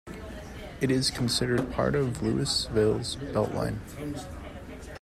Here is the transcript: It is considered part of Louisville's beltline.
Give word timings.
It 0.81 0.89
is 0.89 1.11
considered 1.11 1.71
part 1.73 1.93
of 1.93 2.23
Louisville's 2.23 3.17
beltline. 3.17 3.81